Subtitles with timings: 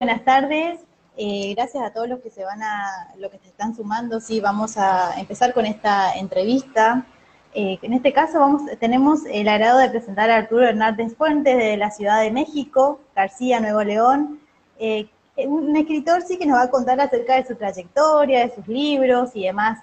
[0.00, 0.78] buenas tardes.
[1.16, 4.20] Eh, gracias a todos los que se van a, los que se están sumando.
[4.20, 7.04] Sí, vamos a empezar con esta entrevista.
[7.52, 11.76] Eh, en este caso vamos, tenemos el agrado de presentar a Arturo Hernández Fuentes de
[11.76, 14.40] la Ciudad de México, García, Nuevo León.
[14.78, 18.68] Eh, un escritor sí que nos va a contar acerca de su trayectoria, de sus
[18.68, 19.80] libros y demás.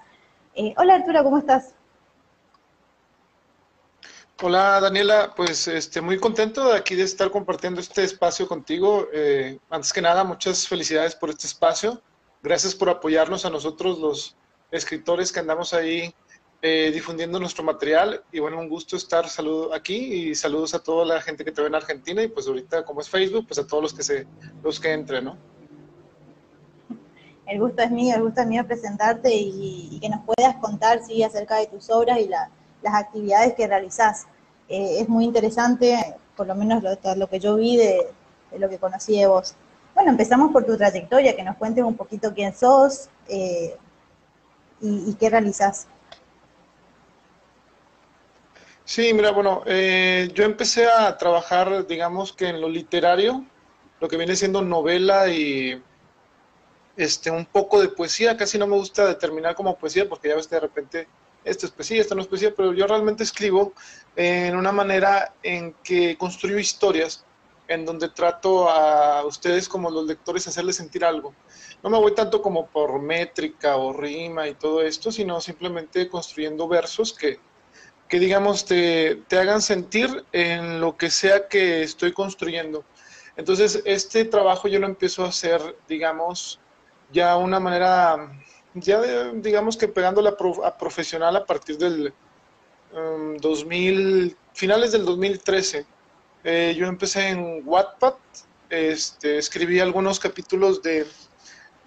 [0.78, 1.75] hola Arturo, ¿cómo estás?
[4.42, 9.08] Hola Daniela, pues este, muy contento de aquí de estar compartiendo este espacio contigo.
[9.10, 12.02] Eh, antes que nada, muchas felicidades por este espacio.
[12.42, 14.36] Gracias por apoyarnos a nosotros los
[14.70, 16.14] escritores que andamos ahí
[16.60, 18.24] eh, difundiendo nuestro material.
[18.30, 21.62] Y bueno, un gusto estar saludo aquí y saludos a toda la gente que te
[21.62, 24.26] ve en Argentina y pues ahorita como es Facebook, pues a todos los que se,
[24.62, 25.38] los que entren, ¿no?
[27.46, 31.22] El gusto es mío, el gusto es mío presentarte y, que nos puedas contar sí,
[31.22, 32.50] acerca de tus obras y la,
[32.86, 34.26] las actividades que realizás.
[34.68, 38.06] Eh, es muy interesante, por lo menos lo, que yo vi de,
[38.58, 39.54] lo que conocí de vos.
[39.94, 43.76] Bueno, empezamos por tu trayectoria, que nos cuentes un poquito quién sos eh,
[44.80, 45.88] y, qué realizás.
[48.84, 53.44] Sí, mira, bueno, eh, yo empecé a trabajar, digamos que en lo literario,
[54.00, 55.82] lo que viene siendo novela y
[56.96, 60.46] este, un poco de poesía, casi no me gusta determinar como poesía porque ya ves
[60.46, 61.08] que de repente
[61.46, 63.72] esto es poesía, esto no es poesía, pero yo realmente escribo
[64.16, 67.24] en una manera en que construyo historias,
[67.68, 71.34] en donde trato a ustedes como los lectores hacerles sentir algo.
[71.82, 76.66] No me voy tanto como por métrica o rima y todo esto, sino simplemente construyendo
[76.66, 77.38] versos que,
[78.08, 82.84] que digamos, te, te hagan sentir en lo que sea que estoy construyendo.
[83.36, 86.58] Entonces, este trabajo yo lo empiezo a hacer, digamos,
[87.12, 88.32] ya una manera
[88.76, 92.12] ya digamos que pegándola a profesional a partir del
[93.40, 95.86] 2000, um, finales del 2013.
[96.44, 98.14] Eh, yo empecé en Wattpad,
[98.70, 101.06] este, escribí algunos capítulos de,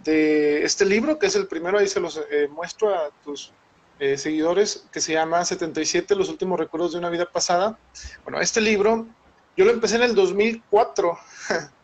[0.03, 3.53] de, este libro, que es el primero, ahí se los eh, muestro a tus
[3.99, 7.78] eh, seguidores, que se llama 77, los últimos recuerdos de una vida pasada.
[8.23, 9.07] Bueno, este libro,
[9.55, 11.17] yo lo empecé en el 2004.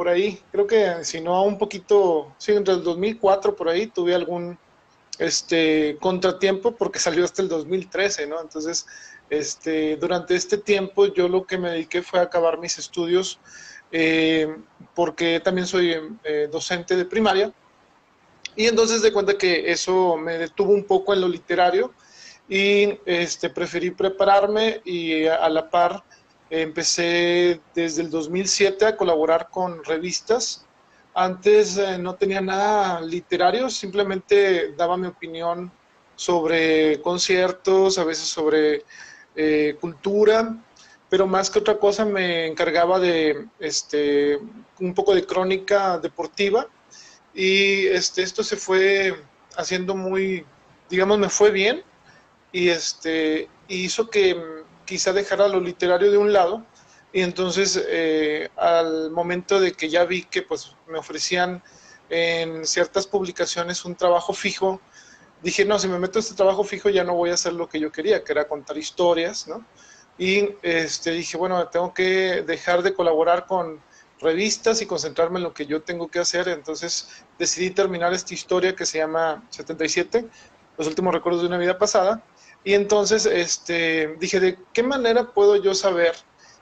[0.00, 4.14] por ahí, creo que si no un poquito, sí, entre el 2004 por ahí tuve
[4.14, 4.58] algún
[5.18, 8.40] este contratiempo porque salió hasta el 2013, ¿no?
[8.40, 8.86] Entonces,
[9.28, 13.40] este, durante este tiempo yo lo que me dediqué fue a acabar mis estudios
[13.92, 14.48] eh,
[14.94, 15.94] porque también soy
[16.24, 17.52] eh, docente de primaria
[18.56, 21.92] y entonces de cuenta que eso me detuvo un poco en lo literario
[22.48, 26.02] y este, preferí prepararme y a la par
[26.50, 30.66] Empecé desde el 2007 a colaborar con revistas.
[31.14, 35.70] Antes eh, no tenía nada literario, simplemente daba mi opinión
[36.16, 38.82] sobre conciertos, a veces sobre
[39.36, 40.56] eh, cultura,
[41.08, 44.38] pero más que otra cosa me encargaba de este,
[44.80, 46.66] un poco de crónica deportiva
[47.32, 49.14] y este, esto se fue
[49.56, 50.44] haciendo muy,
[50.88, 51.82] digamos, me fue bien
[52.52, 54.59] y este, hizo que
[54.90, 56.66] quizá dejara lo literario de un lado
[57.12, 61.62] y entonces eh, al momento de que ya vi que pues me ofrecían
[62.08, 64.80] en ciertas publicaciones un trabajo fijo,
[65.44, 67.78] dije, no, si me meto este trabajo fijo ya no voy a hacer lo que
[67.78, 69.64] yo quería, que era contar historias, ¿no?
[70.18, 73.80] Y este, dije, bueno, tengo que dejar de colaborar con
[74.20, 76.48] revistas y concentrarme en lo que yo tengo que hacer.
[76.48, 80.26] Entonces decidí terminar esta historia que se llama 77,
[80.76, 82.24] los últimos recuerdos de una vida pasada,
[82.64, 86.14] y entonces este, dije, ¿de qué manera puedo yo saber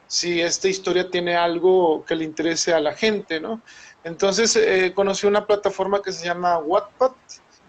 [0.06, 3.40] si esta historia tiene algo que le interese a la gente?
[3.40, 3.60] ¿no?
[4.04, 7.12] Entonces eh, conocí una plataforma que se llama Wattpad.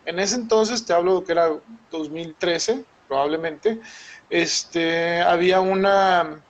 [0.06, 1.52] En ese entonces, te hablo que era
[1.92, 3.80] 2013, probablemente,
[4.30, 6.42] este, había una...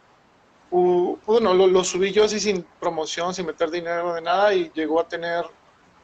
[0.70, 5.00] bueno, lo, lo, subí yo así sin promoción, sin meter dinero de nada y llegó
[5.00, 5.46] a tener,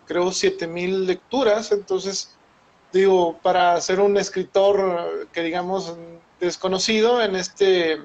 [0.05, 1.71] creo, 7000 lecturas.
[1.71, 2.35] Entonces
[2.91, 5.95] digo, para ser un escritor que digamos
[6.39, 7.99] desconocido en este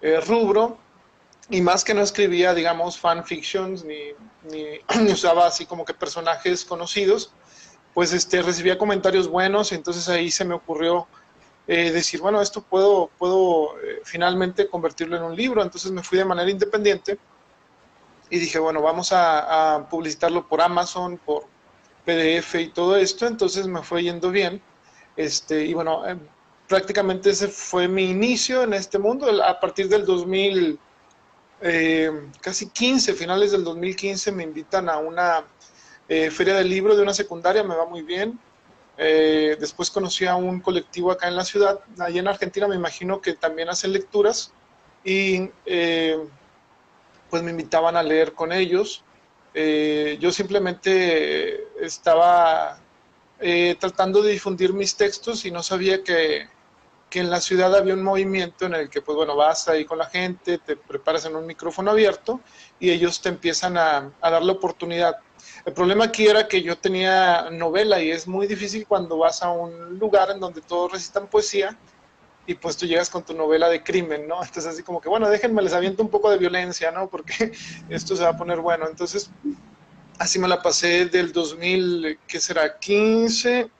[0.00, 0.78] eh, rubro,
[1.50, 4.12] y más que no escribía, digamos, fanfictions, ni,
[4.50, 4.80] ni,
[5.12, 7.32] usaba así como que personajes conocidos,
[7.92, 11.06] pues este, recibía comentarios buenos, y entonces ahí se me ocurrió
[11.66, 16.18] eh, decir, bueno, esto puedo, puedo eh, finalmente convertirlo en un libro, entonces me fui
[16.18, 17.18] de manera independiente
[18.30, 21.46] y dije, bueno, vamos a, a publicitarlo por Amazon, por
[22.04, 24.60] PDF y todo esto, entonces me fue yendo bien.
[25.16, 26.18] Este, y bueno, em,
[26.68, 29.26] prácticamente ese fue mi inicio en este mundo.
[29.42, 30.78] A partir del 2000,
[31.60, 32.10] eh,
[32.40, 35.44] casi 15, finales del 2015, me invitan a una
[36.08, 38.38] eh, feria del libro de una secundaria, me va muy bien.
[38.96, 43.20] Eh, después conocí a un colectivo acá en la ciudad, allí en Argentina me imagino
[43.20, 44.52] que también hacen lecturas
[45.02, 45.48] y
[47.28, 49.02] pues me invitaban a leer con ellos
[49.56, 52.80] Eh, yo simplemente estaba
[53.38, 56.48] eh, tratando de difundir mis textos y no sabía que,
[57.08, 59.98] que, en la ciudad había un movimiento en el que, pues bueno, vas ahí con
[59.98, 62.40] la gente, te preparas en un micrófono abierto
[62.80, 65.18] y ellos te empiezan a, a dar la oportunidad.
[65.64, 69.50] El problema aquí era que yo tenía novela y es muy difícil cuando vas a
[69.50, 71.78] un lugar en donde todos recitan poesía
[72.46, 74.42] y pues tú llegas con tu novela de crimen, ¿no?
[74.42, 77.08] Entonces así como que, bueno, déjenme, les aviento un poco de violencia, ¿no?
[77.08, 77.52] Porque
[77.88, 78.86] esto se va a poner bueno.
[78.88, 79.30] Entonces,
[80.18, 82.78] así me la pasé del 2000, ¿qué será?
[82.78, 83.70] 15,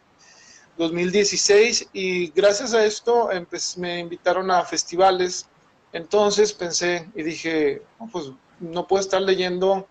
[0.76, 3.28] 2016 y gracias a esto
[3.76, 5.48] me invitaron a festivales.
[5.92, 8.30] Entonces pensé y dije, pues
[8.60, 9.86] no puedo estar leyendo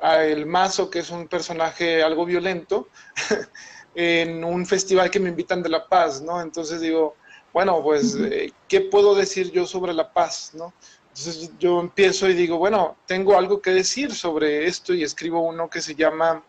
[0.00, 2.88] a El Mazo, que es un personaje algo violento,
[3.94, 6.40] en un festival que me invitan de La Paz, ¿no?
[6.40, 7.16] Entonces digo,
[7.58, 10.72] bueno, pues, eh, ¿qué puedo decir yo sobre la paz, no?
[11.08, 15.68] Entonces yo empiezo y digo, bueno, tengo algo que decir sobre esto y escribo uno
[15.68, 16.44] que se llama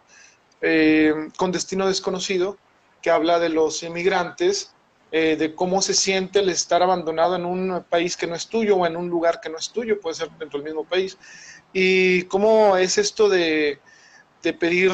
[0.62, 2.60] eh, Con Destino Desconocido,
[3.02, 4.76] que habla de los inmigrantes,
[5.12, 8.76] eh, de cómo se siente el estar abandonado en un país que no es tuyo
[8.76, 11.18] o en un lugar que no es tuyo, puede ser dentro del mismo país,
[11.74, 13.80] y cómo es esto de,
[14.44, 14.92] de pedir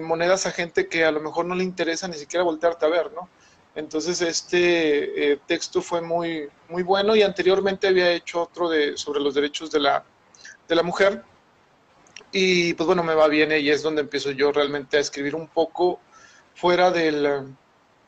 [0.00, 3.10] monedas a gente que a lo mejor no le interesa ni siquiera voltearte a ver,
[3.12, 3.28] ¿no?
[3.74, 9.20] Entonces este eh, texto fue muy, muy bueno y anteriormente había hecho otro de, sobre
[9.20, 10.04] los derechos de la,
[10.68, 11.22] de la mujer.
[12.30, 15.48] Y pues bueno, me va bien y es donde empiezo yo realmente a escribir un
[15.48, 16.00] poco
[16.54, 17.56] fuera del,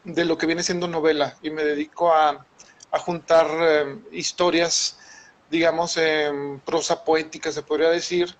[0.04, 2.46] de lo que viene siendo novela y me dedico a,
[2.92, 4.98] a juntar eh, historias,
[5.50, 8.34] digamos, en prosa poética, se podría decir.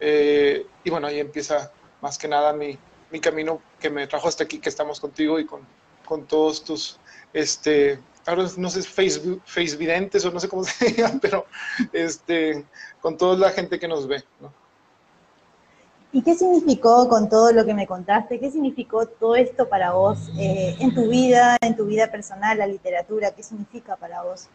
[0.00, 2.76] Eh, y bueno, ahí empieza más que nada mi,
[3.10, 5.66] mi camino que me trajo hasta aquí, que estamos contigo y con,
[6.06, 6.98] con todos tus,
[7.32, 9.42] este, ahora no sé, Facebook,
[9.78, 11.46] videntes o no sé cómo se diga, pero
[11.92, 12.64] este,
[13.00, 14.22] con toda la gente que nos ve.
[16.12, 18.38] ¿Y qué significó con todo lo que me contaste?
[18.38, 22.68] ¿Qué significó todo esto para vos eh, en tu vida, en tu vida personal, la
[22.68, 23.32] literatura?
[23.32, 24.46] ¿Qué significa para vos?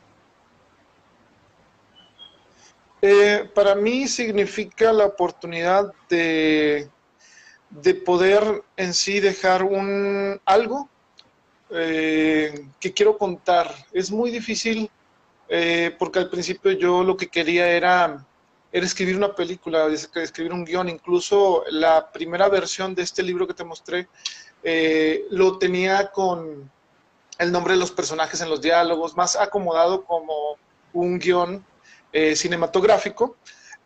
[3.01, 6.89] Eh, para mí significa la oportunidad de,
[7.69, 10.89] de poder en sí dejar un algo
[11.71, 13.73] eh, que quiero contar.
[13.91, 14.89] Es muy difícil
[15.47, 18.25] eh, porque al principio yo lo que quería era,
[18.71, 20.89] era escribir una película, escribir un guion.
[20.89, 24.07] Incluso la primera versión de este libro que te mostré
[24.63, 26.71] eh, lo tenía con
[27.37, 30.57] el nombre de los personajes en los diálogos, más acomodado como
[30.93, 31.65] un guion
[32.11, 33.37] cinematográfico.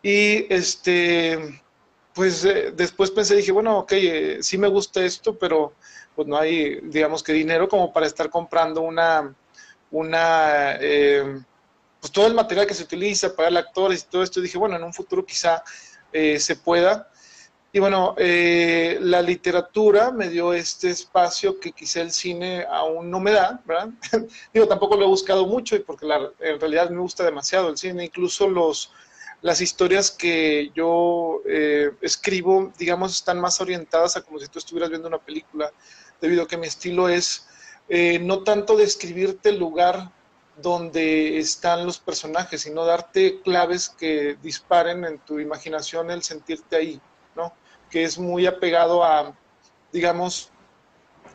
[0.02, 1.62] Y este,
[2.14, 2.42] pues
[2.76, 3.92] después pensé, dije, bueno, ok,
[4.40, 5.74] sí me gusta esto, pero
[6.14, 9.34] pues no hay, digamos que dinero como para estar comprando una,
[9.90, 11.40] una, eh,
[12.00, 14.40] pues todo el material que se utiliza, pagar actores y todo esto.
[14.40, 15.62] dije, bueno, en un futuro quizá
[16.12, 17.10] eh, se pueda.
[17.72, 23.18] Y bueno, eh, la literatura me dio este espacio que quizá el cine aún no
[23.18, 23.88] me da, ¿verdad?
[24.54, 26.06] Digo, tampoco lo he buscado mucho y porque
[26.38, 28.92] en realidad me gusta demasiado el cine, incluso los,
[29.44, 31.42] las historias que yo
[32.00, 35.70] escribo, digamos, están más orientadas a como si tú estuvieras viendo una película
[36.18, 37.46] debido a que mi estilo es
[37.88, 40.10] eh, no tanto describirte el lugar
[40.56, 47.00] donde están los personajes, sino darte claves que disparen en tu imaginación el sentirte ahí,
[47.36, 47.52] ¿no?
[47.90, 49.36] Que es muy apegado a,
[49.92, 50.50] digamos,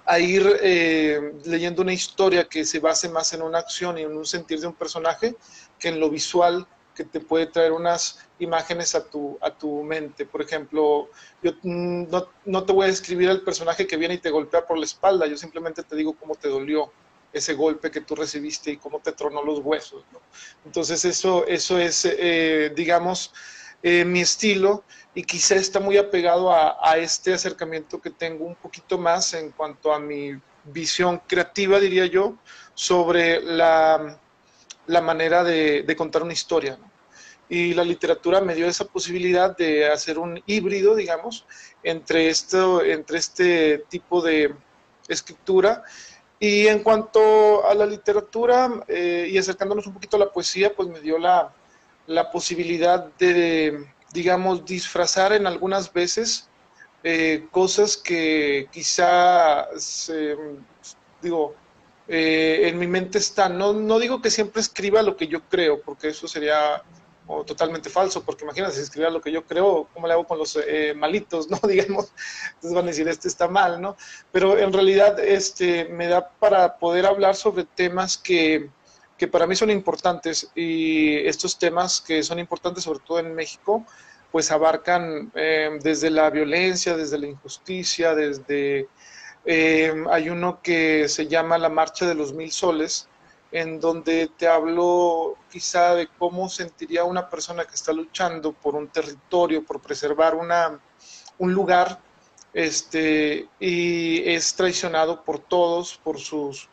[0.05, 4.15] a ir eh, leyendo una historia que se base más en una acción y en
[4.15, 5.35] un sentir de un personaje
[5.77, 6.65] que en lo visual
[6.99, 10.25] que te puede traer unas imágenes a tu, a tu mente.
[10.25, 11.07] Por ejemplo,
[11.41, 14.67] yo mm, no, no, te voy a describir el personaje que viene y te golpea
[14.67, 16.91] por la espalda, yo simplemente te digo cómo te dolió
[17.31, 20.03] ese golpe que tú recibiste y cómo te tronó los huesos.
[20.65, 23.33] Entonces eso, eso es, eh, digamos,
[23.81, 24.83] eh, mi estilo
[25.15, 29.51] y quizá está muy apegado a, a, este acercamiento que tengo un poquito más en
[29.51, 32.35] cuanto a mi visión creativa, diría yo,
[32.73, 34.19] sobre la,
[34.87, 36.77] la manera de, de contar una historia.
[36.77, 36.88] ¿no?
[37.49, 41.45] Y la literatura me dio esa posibilidad de hacer un híbrido, digamos,
[41.81, 44.53] entre, esto, entre este tipo de
[45.07, 45.83] escritura.
[46.39, 50.87] Y en cuanto a la literatura eh, y acercándonos un poquito a la poesía, pues
[50.87, 51.51] me dio la,
[52.05, 56.47] la posibilidad de, digamos, disfrazar en algunas veces
[57.03, 59.67] eh, cosas que quizá,
[61.21, 61.55] digo,
[62.07, 63.57] eh, en mi mente están.
[63.57, 66.83] No, no digo que siempre escriba lo que yo creo, porque eso sería
[67.31, 70.39] o totalmente falso, porque imagínate, si escribiera lo que yo creo, ¿cómo le hago con
[70.39, 71.59] los eh, malitos, no?
[71.67, 72.11] Digamos,
[72.55, 73.95] entonces van a decir, este está mal, ¿no?
[74.31, 78.71] Pero en realidad este, me da para poder hablar sobre temas que,
[79.15, 83.85] que para mí son importantes y estos temas que son importantes sobre todo en México,
[84.31, 88.87] pues abarcan desde la violencia, desde la injusticia, desde...
[89.45, 93.09] hay uno que se llama La Marcha de los Mil Soles,
[93.51, 98.87] en donde te hablo quizá de cómo sentiría una persona que está luchando por un
[98.89, 100.79] territorio, por preservar una,
[101.39, 101.99] un lugar,
[102.53, 106.69] este, y es traicionado por todos, por sus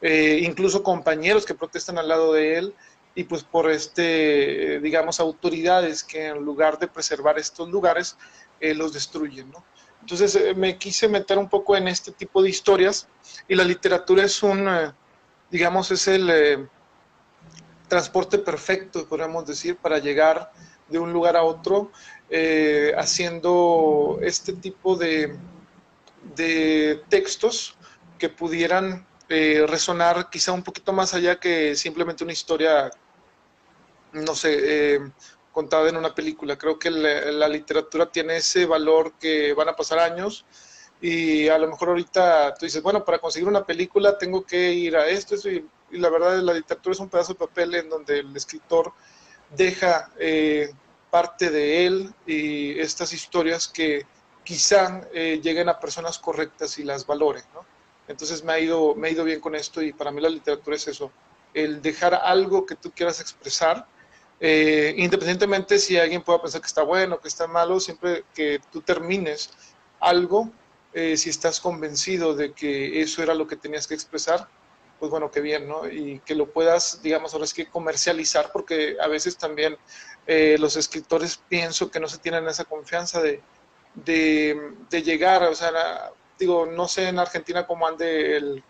[0.00, 2.74] eh, incluso compañeros que protestan al lado de él,
[3.14, 8.16] y pues por este, digamos, autoridades que en lugar de preservar estos lugares,
[8.60, 9.64] eh, los destruyen, ¿no?
[10.00, 13.08] Entonces eh, me quise meter un poco en este tipo de historias
[13.48, 14.68] y la literatura es un
[15.54, 16.68] digamos, es el eh,
[17.86, 20.50] transporte perfecto, podríamos decir, para llegar
[20.88, 21.92] de un lugar a otro,
[22.28, 25.38] eh, haciendo este tipo de,
[26.34, 27.76] de textos
[28.18, 32.90] que pudieran eh, resonar quizá un poquito más allá que simplemente una historia,
[34.12, 35.12] no sé,
[35.52, 36.58] contada en una película.
[36.58, 40.44] Creo que la, literatura tiene ese valor que van a pasar años
[41.06, 44.96] y a lo mejor ahorita tú dices, bueno, para conseguir una película tengo que ir
[44.96, 48.34] a esto, y, la verdad la literatura es un pedazo de papel en donde el
[48.34, 48.90] escritor
[49.54, 50.72] deja eh,
[51.10, 54.06] parte de él y estas historias que
[54.44, 57.66] quizá eh, lleguen a personas correctas y las valoren, ¿no?
[58.08, 60.74] Entonces me ha, ido, me ha ido bien con esto y para mí la literatura
[60.74, 61.12] es eso,
[61.52, 63.86] el dejar algo que tú quieras expresar,
[64.40, 68.80] eh, independientemente si alguien pueda pensar que está bueno, que está malo, siempre que tú
[68.80, 69.50] termines
[70.00, 70.50] algo
[70.94, 74.48] eh, si estás convencido de que eso era lo que tenías que expresar,
[74.98, 75.88] pues bueno, qué bien, ¿no?
[75.88, 79.76] Y que lo puedas, digamos, ahora es que comercializar, porque a veces también
[80.26, 83.42] eh, los escritores pienso que no se tienen esa confianza de,
[83.94, 88.64] de, llegar, o sea, digo, no sé en Argentina cómo ande el,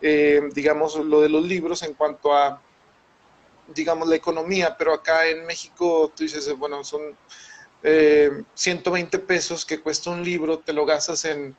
[0.00, 2.60] eh, digamos, lo de los libros en cuanto a,
[3.68, 7.16] digamos, la economía, pero acá en México tú dices, bueno, son
[7.82, 11.56] 120 eh, pesos que cuesta un libro, te lo gastas en,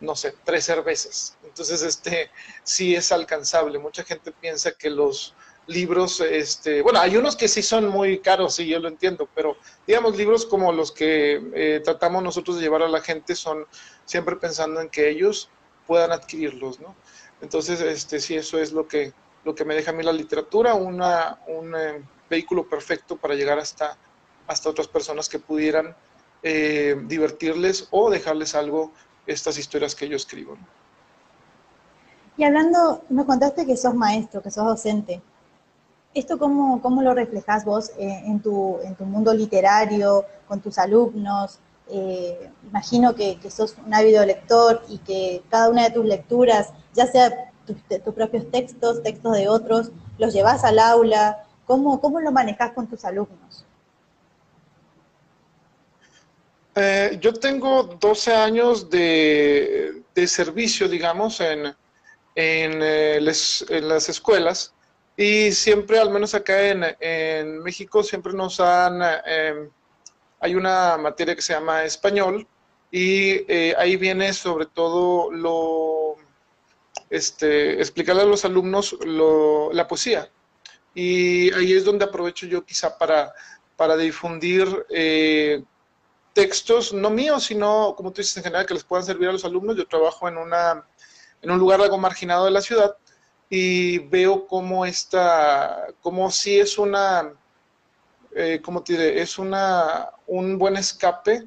[0.00, 1.36] no sé, tres cervezas.
[1.44, 2.30] Entonces, este
[2.62, 3.78] sí es alcanzable.
[3.78, 5.34] Mucha gente piensa que los
[5.66, 9.56] libros, este, bueno, hay unos que sí son muy caros, sí, yo lo entiendo, pero
[9.86, 13.66] digamos, libros como los que eh, tratamos nosotros de llevar a la gente son
[14.04, 15.50] siempre pensando en que ellos
[15.86, 16.96] puedan adquirirlos, ¿no?
[17.40, 19.12] Entonces, este, sí, eso es lo que,
[19.44, 23.58] lo que me deja a mí la literatura, una, un eh, vehículo perfecto para llegar
[23.58, 23.96] hasta
[24.46, 25.94] hasta otras personas que pudieran
[26.42, 28.92] eh, divertirles o dejarles algo
[29.26, 30.56] estas historias que yo escribo.
[32.36, 35.22] Y hablando, nos contaste que sos maestro, que sos docente.
[36.14, 40.78] ¿Esto cómo, cómo lo reflejas vos eh, en, tu, en tu mundo literario, con tus
[40.78, 41.58] alumnos?
[41.88, 47.06] Eh, imagino que, sos un ávido lector y que cada una de tus lecturas, ya
[47.06, 51.44] sea tus propios textos, textos de otros, los llevas al aula.
[51.66, 53.64] ¿Cómo, cómo lo manejas con tus alumnos?
[56.74, 61.74] Eh, yo tengo 12 años de, servicio, digamos, eh,
[62.34, 62.78] en,
[63.88, 64.74] las escuelas
[65.16, 69.02] y siempre, al menos acá en, México, siempre nos han...
[69.26, 69.70] Em,
[70.40, 72.48] hay una materia que se llama español
[72.90, 76.16] y eh, ahí viene sobre todo lo...
[77.10, 80.30] Este, explicarle a los alumnos la poesía.
[80.94, 83.34] Y ahí es donde aprovecho yo quizá para,
[83.76, 84.86] para difundir
[86.32, 89.44] textos, no míos, sino, como tú dices, en general, que les puedan servir a los
[89.44, 89.76] alumnos.
[89.76, 90.84] Yo trabajo en, una,
[91.40, 92.96] en un lugar algo marginado de la ciudad
[93.48, 97.32] y veo cómo esta, como si es una,
[98.34, 99.20] eh, ¿cómo te diré?
[99.20, 101.46] Es una, un buen escape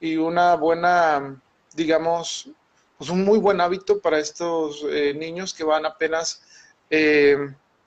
[0.00, 1.40] y una buena,
[1.74, 2.50] digamos,
[2.98, 6.42] pues un muy buen hábito para estos eh, niños que van apenas,
[6.90, 7.36] eh,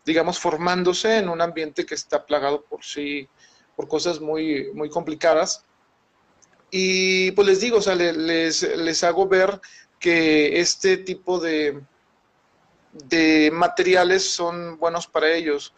[0.05, 3.27] digamos, formándose en un ambiente que está plagado por sí,
[3.75, 5.65] por cosas muy, muy complicadas
[6.71, 9.59] y pues les digo, o sea, les, les hago ver
[9.99, 11.81] que este tipo de,
[12.93, 15.73] de materiales son buenos para ellos.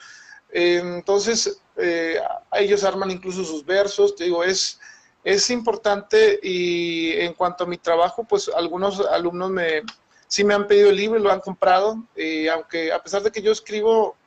[0.51, 2.19] Entonces, eh,
[2.53, 4.79] ellos arman incluso sus versos, te digo, es,
[5.24, 9.81] es importante y en cuanto a mi trabajo, pues algunos alumnos me,
[10.27, 13.31] sí me han pedido el libro y lo han comprado, y aunque a pesar de
[13.31, 14.17] que yo escribo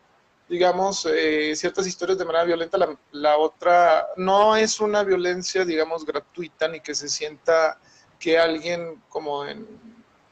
[0.48, 2.78] digamos, eh, ciertas historias de manera violenta,
[3.12, 7.78] la, otra no es una violencia, digamos, gratuita, ni que se sienta
[8.18, 9.66] que alguien como en,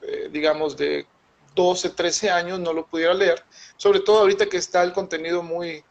[0.02, 1.06] eh, digamos, de
[1.54, 3.42] 12, 13 años no lo pudiera leer,
[3.76, 5.84] sobre todo ahorita que está el contenido muy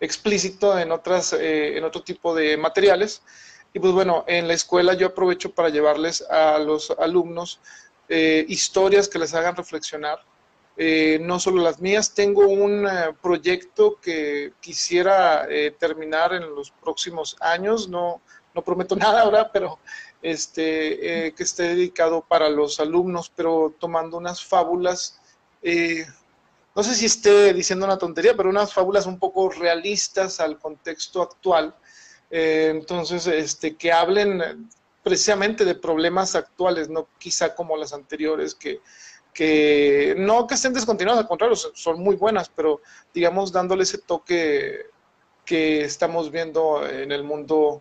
[0.00, 3.22] explícito en, otras, eh, en otro tipo de materiales.
[3.72, 7.60] Y pues bueno, en la escuela yo aprovecho para llevarles a los alumnos
[8.10, 10.24] historias que les hagan reflexionar,
[10.80, 16.70] eh, no solo las mías, tengo un eh, proyecto que quisiera eh, terminar en los
[16.70, 18.20] próximos años, no,
[18.54, 19.80] no prometo nada ahora, pero
[20.22, 25.20] este, que esté dedicado para los alumnos, pero tomando unas fábulas,
[25.62, 31.22] no sé si esté diciendo una tontería, pero unas fábulas un poco realistas al contexto
[31.22, 31.74] actual.
[32.30, 34.68] Entonces, este, que hablen
[35.04, 38.80] precisamente de problemas actuales, no quizá como las anteriores, que,
[39.38, 42.80] que no que estén descontinuadas, al contrario, son muy buenas, pero
[43.14, 44.86] digamos dándole ese toque
[45.44, 47.80] que estamos viendo en el mundo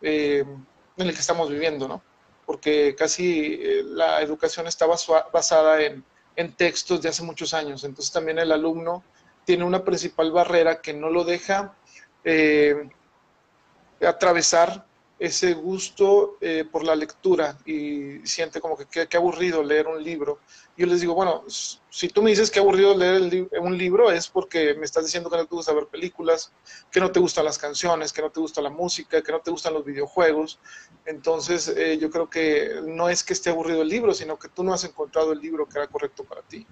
[0.00, 0.42] eh,
[0.96, 2.02] en el que estamos viviendo, ¿no?
[2.46, 6.02] Porque casi eh, la educación está basada en,
[6.36, 9.04] en textos de hace muchos años, entonces también el alumno
[9.44, 11.76] tiene una principal barrera que no lo deja
[12.24, 12.88] eh,
[14.00, 14.86] atravesar
[15.18, 16.38] ese gusto
[16.72, 20.40] por la lectura y siente como que qué aburrido leer un libro.
[20.76, 24.74] Yo les digo, bueno, si tú me dices que aburrido leer un libro es porque
[24.74, 26.52] me estás diciendo que no te gusta ver películas,
[26.90, 29.52] que no te gustan las canciones, que no te gusta la música, que no te
[29.52, 30.58] gustan los videojuegos.
[31.06, 34.64] Entonces eh, yo creo que no es que esté aburrido el libro, sino que tú
[34.64, 36.66] no has encontrado el libro que era correcto para ti.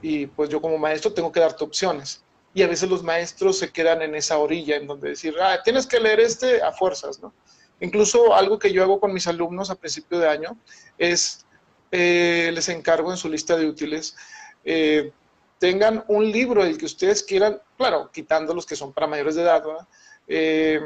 [0.00, 2.22] Y pues yo como maestro tengo que darte opciones.
[2.54, 5.86] Y a veces los maestros se quedan en esa orilla en donde decir, ah, tienes
[5.86, 7.32] que leer este a fuerzas, ¿no?
[7.80, 10.56] Incluso algo que yo hago con mis alumnos a principio de año
[10.98, 11.46] es,
[11.90, 14.16] eh, les encargo en su lista de útiles,
[14.64, 15.12] eh,
[15.58, 19.42] tengan un libro el que ustedes quieran, claro, quitando los que son para mayores de
[19.42, 19.62] edad,
[20.26, 20.80] eh,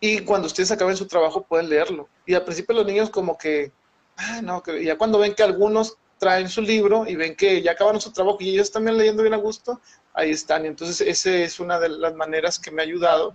[0.00, 2.08] y cuando ustedes acaben su trabajo pueden leerlo.
[2.26, 3.72] Y al principio los niños como que,
[4.16, 8.00] ah, no, ya cuando ven que algunos traen su libro y ven que ya acabaron
[8.00, 9.80] su trabajo y ellos también leyendo bien a gusto,
[10.12, 10.64] ahí están.
[10.64, 13.34] Y entonces esa es una de las maneras que me ha ayudado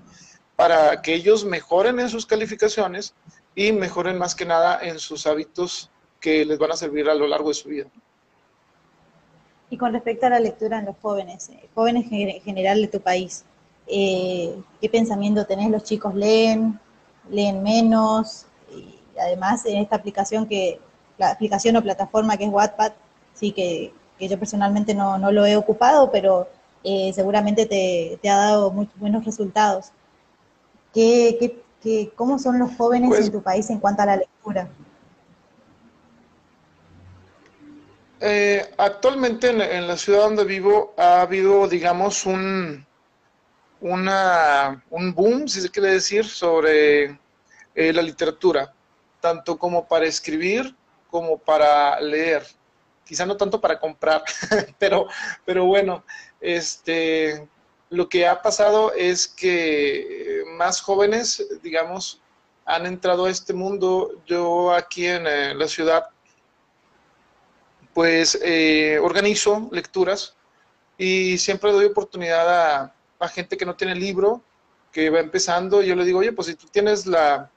[0.55, 3.13] para que ellos mejoren en sus calificaciones
[3.55, 5.89] y mejoren más que nada en sus hábitos
[6.19, 7.85] que les van a servir a lo largo de su vida.
[9.69, 12.99] Y con respecto a la lectura en los jóvenes, eh, jóvenes en general de tu
[12.99, 13.43] país,
[13.87, 15.69] eh, ¿qué pensamiento tenés?
[15.69, 16.79] ¿Los chicos leen?
[17.29, 18.45] ¿Leen menos?
[18.71, 20.79] Y además, en esta aplicación que,
[21.17, 22.93] la aplicación o plataforma que es Wattpad,
[23.33, 26.47] sí que, yo personalmente no, lo he ocupado, pero
[26.83, 29.91] eh, seguramente te, te, ha dado muy buenos resultados.
[30.93, 34.69] ¿Qué, qué, cómo son los jóvenes pues en tu país en cuanto a la lectura?
[38.19, 42.85] Eh, actualmente en, la ciudad donde vivo ha habido, digamos, un,
[43.81, 47.19] una, un boom, si se quiere decir, sobre
[47.75, 48.73] eh, la literatura,
[49.19, 50.75] tanto como para escribir
[51.09, 52.45] como para leer.
[53.05, 54.23] Quizá no tanto para comprar,
[54.79, 55.07] pero,
[55.45, 56.03] pero bueno,
[56.41, 57.47] este,
[57.89, 62.21] lo que ha pasado es que más jóvenes, digamos,
[62.65, 64.21] han entrado a este mundo.
[64.25, 66.09] Yo aquí en eh, la ciudad,
[67.95, 70.35] pues eh, organizo lecturas
[70.97, 74.43] y siempre doy oportunidad a, gente que no tiene libro,
[74.91, 75.81] que va empezando.
[75.81, 77.49] Yo le digo, oye, pues si tú tienes la,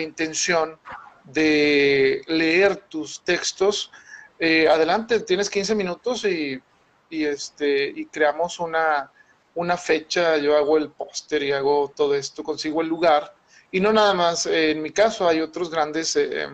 [0.00, 0.78] intención
[1.24, 3.90] de leer tus textos,
[4.38, 6.62] eh, adelante, tienes 15 minutos y,
[7.08, 9.10] y, este, y creamos una,
[9.54, 13.34] una fecha, yo hago el póster y hago todo esto, consigo el lugar.
[13.72, 16.48] Y no nada más, eh, en mi caso hay otros grandes eh,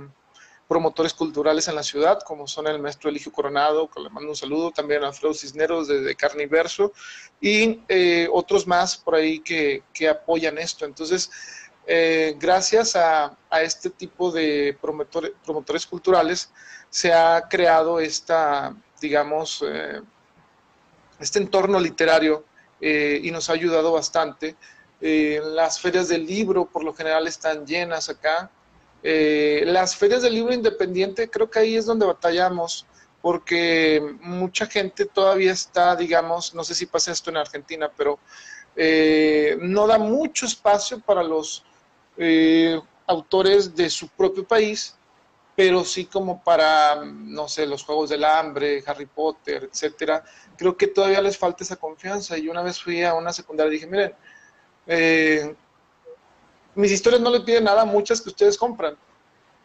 [0.68, 4.36] promotores culturales en la ciudad, como son el maestro Eligio Coronado, que le mando un
[4.36, 6.92] saludo, también a Alfredo Cisneros de, de Carniverso,
[7.40, 10.84] y eh, otros más por ahí que, que apoyan esto.
[10.84, 11.30] Entonces,
[12.38, 16.50] gracias a, a, este tipo de promotores, culturales,
[16.90, 19.62] se ha creado esta, digamos,
[21.18, 22.44] este entorno literario
[22.80, 24.56] eh, y nos ha ayudado bastante.
[25.00, 28.50] Eh, las ferias del libro por lo general están llenas acá.
[29.08, 32.86] Eh, las ferias del libro independiente creo que ahí es donde batallamos
[33.22, 38.18] porque mucha gente todavía está, digamos, no sé si pasa esto en Argentina, pero
[39.62, 41.64] no da mucho espacio para los
[43.06, 44.96] autores de su propio país
[45.56, 50.22] pero sí como para, no sé, los Juegos del Hambre, Harry Potter, etcétera,
[50.56, 52.36] creo que todavía les falta esa confianza.
[52.36, 54.14] Y una vez fui a una secundaria y dije, miren,
[54.86, 55.56] eh,
[56.76, 58.96] mis historias no le piden nada a muchas que ustedes compran.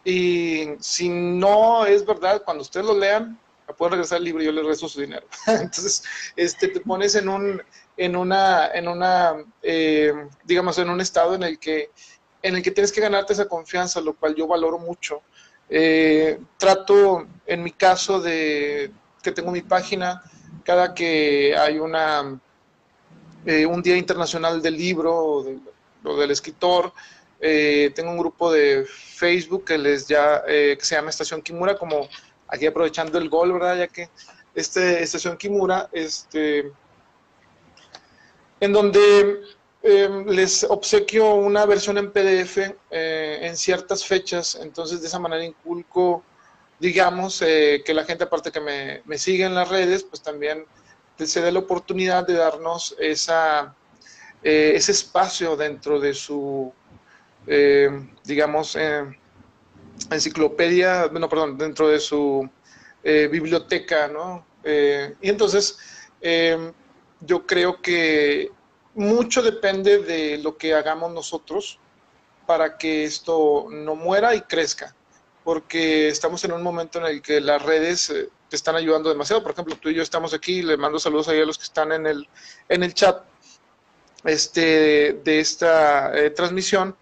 [0.04, 3.40] Y si no es verdad, cuando ustedes lo lean,
[3.78, 5.26] pueden regresar el libro y yo les regreso su dinero.
[5.48, 6.04] Entonces,
[6.36, 7.62] este, te pones en un,
[7.98, 11.92] en una, en una, eh, digamos, en un estado en el que,
[12.42, 15.22] en el que tienes que ganarte esa confianza, lo cual yo valoro mucho
[15.70, 18.92] eh, trato, en mi caso, de
[19.24, 20.22] que tengo mi página,
[20.66, 22.40] cada que hay una
[23.46, 25.46] eh, un Día Internacional del Libro
[26.04, 26.94] o, del escritor,
[27.40, 32.08] eh, tengo un grupo de Facebook que les ya que se llama Estación Kimura, como
[32.48, 33.78] aquí aprovechando el gol, ¿verdad?
[33.78, 34.10] Ya que
[34.54, 36.72] este Estación Kimura, este,
[38.60, 39.42] en donde
[39.82, 42.58] em, les obsequio una versión en PDF
[42.92, 46.24] eh, en ciertas fechas, entonces de esa manera inculco,
[46.80, 50.66] digamos, eh, que la gente aparte que me, me, sigue en las redes, pues también
[51.18, 53.76] se dé la oportunidad de darnos esa,
[54.44, 56.74] ese espacio dentro de su,
[58.24, 58.78] digamos,
[60.10, 62.50] enciclopedia, bueno, perdón, dentro de su
[63.04, 64.46] biblioteca, ¿no?
[64.64, 65.78] y entonces,
[67.22, 68.52] yo creo que
[68.94, 71.80] mucho depende de lo que hagamos nosotros
[72.46, 74.96] para que esto no muera y crezca,
[75.44, 79.42] porque estamos en un momento en el que las redes eh, te están ayudando demasiado.
[79.42, 81.92] Por ejemplo, tú y yo estamos aquí, le mando saludos ahí a los que están
[81.92, 82.28] en el,
[82.68, 83.24] en el chat
[84.24, 86.96] este, de esta eh, transmisión.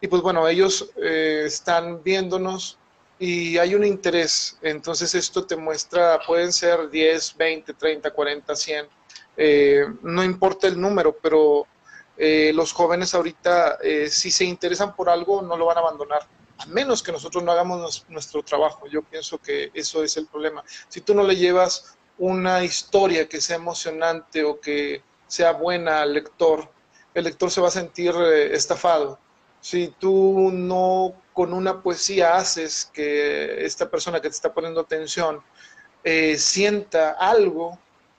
[0.00, 2.78] Y pues bueno, ellos eh, están viéndonos
[3.18, 4.58] y hay un interés.
[4.62, 8.88] Entonces esto te muestra, pueden ser 10, 20, 30, 40, 100
[9.36, 11.66] eh, no importa el número, pero
[12.16, 16.22] eh, los jóvenes ahorita, eh, si se interesan por algo, no lo van a abandonar,
[16.58, 18.86] a menos que nosotros no hagamos nuestro trabajo.
[18.86, 20.62] Yo pienso que eso es el problema.
[20.88, 25.02] Si tú no le llevas una historia que sea emocionante o que
[25.32, 26.68] sea buena al lector,
[27.14, 28.14] el lector se va a sentir
[28.50, 29.18] estafado.
[29.62, 35.40] Si tú no con una poesía haces que esta persona que te está poniendo atención
[36.36, 37.78] sienta algo,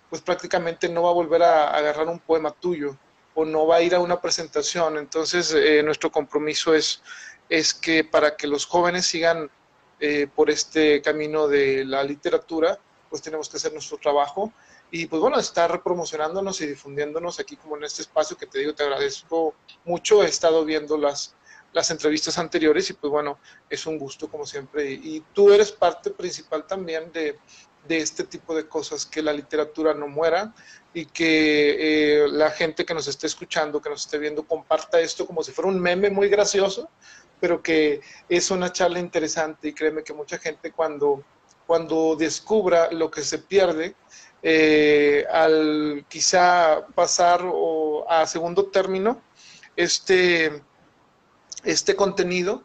[0.09, 2.97] pues prácticamente no va a volver a, agarrar un poema tuyo
[3.35, 4.97] o no va a ir a una presentación.
[4.97, 7.03] Entonces, eh, nuestro compromiso es,
[7.47, 9.51] es que para que los jóvenes sigan
[9.99, 12.79] eh, por este camino de la literatura,
[13.11, 14.51] pues tenemos que hacer nuestro trabajo
[14.95, 18.75] y pues bueno, estar promocionándonos y difundiéndonos aquí como en este espacio que te digo,
[18.75, 21.35] te agradezco mucho, he estado viendo las,
[21.71, 26.11] las entrevistas anteriores y pues bueno, es un gusto como siempre y tú eres parte
[26.11, 27.39] principal también de,
[27.87, 30.53] de este tipo de cosas, que la literatura no muera
[30.93, 35.25] y que eh, la gente que nos esté escuchando, que nos esté viendo, comparta esto
[35.25, 36.87] como si fuera un meme muy gracioso,
[37.39, 41.23] pero que es una charla interesante y créeme que mucha gente cuando,
[41.65, 43.95] cuando descubra lo que se pierde,
[44.45, 49.21] eh, al quizá pasar o a segundo término
[49.77, 50.61] este,
[51.63, 52.61] este contenido,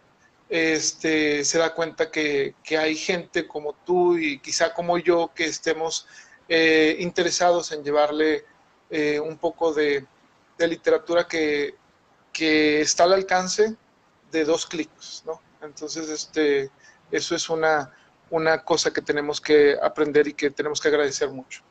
[0.48, 6.06] este, se da cuenta que, hay gente como tú y quizá como yo que estemos
[6.48, 8.44] eh, interesados en llevarle
[8.90, 10.04] eh, un poco de,
[10.58, 11.74] literatura que,
[12.32, 13.74] está al alcance
[14.30, 15.40] de dos clics, ¿no?
[15.60, 16.70] Entonces, este,
[17.10, 17.92] eso es una,
[18.30, 21.62] una cosa que tenemos que aprender y que tenemos que agradecer mucho.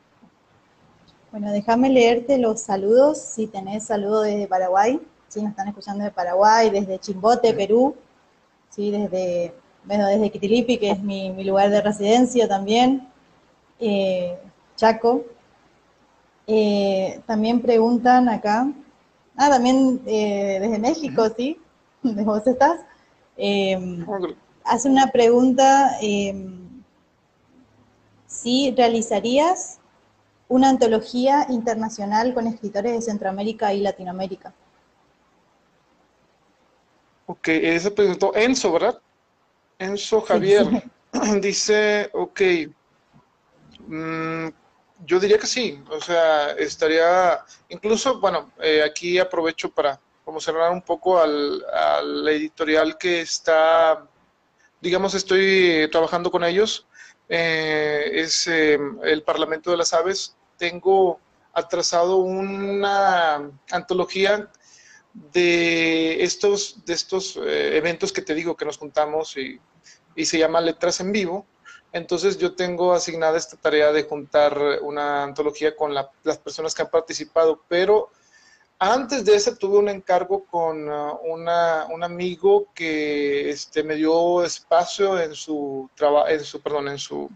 [1.39, 6.09] Bueno, déjame leerte los saludos, si tenés saludos desde Paraguay, si nos están escuchando de
[6.09, 7.95] Paraguay, desde Chimbote, Perú,
[8.71, 8.89] ¿sí?
[8.89, 9.53] desde,
[9.85, 13.07] bueno, desde Quitilipi, que es mi, lugar de residencia también,
[13.79, 14.35] eh,
[14.77, 15.25] Chaco.
[16.47, 18.73] Eh, también preguntan acá,
[19.35, 21.61] ah, también eh, desde México, ¿sí?
[22.01, 22.79] ¿De vos estás?
[24.63, 25.99] hace una pregunta,
[28.25, 29.77] si realizarías
[30.49, 34.53] una antología internacional con escritores de Centroamérica y Latinoamérica.
[37.25, 38.99] Ok, ese presentó Enzo, ¿verdad?
[39.77, 40.65] Enzo Javier.
[41.41, 42.41] Dice, ok,
[43.87, 44.47] mm,
[45.05, 50.81] yo diría que sí, o sea, estaría, incluso, bueno, eh, aquí aprovecho para promocionar un
[50.81, 51.63] poco al,
[52.27, 54.05] editorial que está,
[54.81, 56.85] digamos, estoy trabajando con ellos,
[57.29, 60.35] eh, es em, el Parlamento de las Aves.
[60.57, 61.19] Tengo
[61.53, 64.49] atrasado una antología
[65.13, 69.59] de estos, de estos eh, eventos que te digo que nos juntamos y,
[70.25, 71.45] se llama Letras en Vivo.
[71.93, 76.89] Entonces yo tengo asignada esta tarea de juntar una antología con las personas que han
[76.89, 78.09] participado, pero
[78.79, 85.19] antes de eso tuve un encargo con uh, un amigo que este, me dio espacio
[85.19, 85.89] en su,
[86.27, 87.29] en su, perdón, en su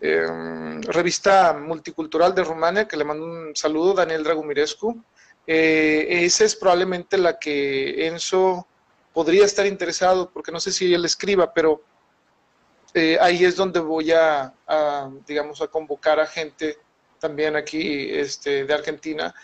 [0.00, 5.02] em, revista multicultural de Rumania, que le mando un saludo, Daniel Dragumirescu.
[5.46, 8.66] Eh, esa es probablemente la que Enzo
[9.12, 11.82] podría estar interesado, porque no sé si él escriba, pero
[12.94, 14.54] eh, ahí es donde voy a,
[15.26, 16.78] digamos, a convocar a gente
[17.18, 19.34] también aquí este, de Argentina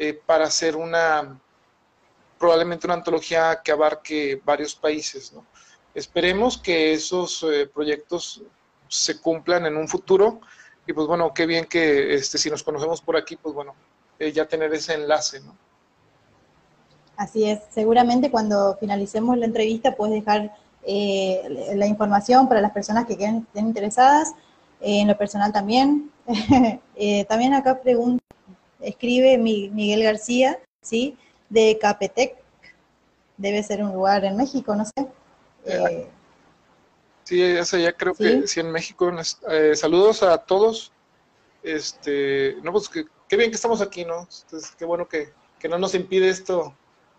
[0.00, 1.38] eh, para hacer una,
[2.38, 5.32] probablemente una antología que abarque varios países.
[5.94, 8.42] Esperemos que esos proyectos
[8.88, 10.40] se cumplan en un futuro
[10.86, 13.74] y pues bueno, qué bien que este, si nos conocemos por aquí, pues bueno,
[14.18, 15.40] eh, ya tener ese enlace.
[17.16, 23.06] Así es, seguramente cuando finalicemos la entrevista puedes dejar eh, la información para las personas
[23.06, 24.32] que estén interesadas,
[24.80, 26.10] eh, en lo personal también.
[27.28, 28.24] también acá pregunta,
[28.80, 31.16] escribe Miguel García, ¿sí?
[31.48, 32.36] de Capetec,
[33.36, 35.08] debe ser un lugar en México, no sé.
[35.64, 36.06] Eh,
[37.24, 39.12] sí, esa ya creo que sí en México.
[39.50, 40.92] Eh, saludos a todos.
[41.62, 44.26] Este, no, pues que, qué bien que estamos aquí, ¿no?
[44.44, 46.74] Entonces, qué bueno que, que no nos impide esto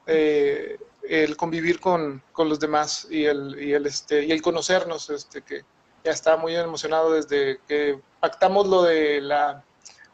[0.08, 5.10] eh, el convivir con, con, los demás y el, y el, este, y el conocernos,
[5.10, 5.64] este, que
[6.04, 9.64] ya está muy emocionado desde que pactamos lo de la,